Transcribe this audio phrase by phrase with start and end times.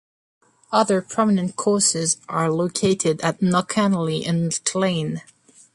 [0.71, 5.21] Other prominent courses are located at Knockanally and Clane.